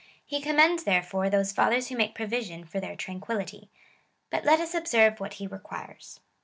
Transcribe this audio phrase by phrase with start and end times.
[0.25, 3.69] He commends therefore those fathers who make provision for their tranquillity;
[4.31, 6.19] but let us obseiTO what he requires.